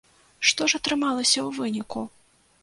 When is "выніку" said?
1.59-2.01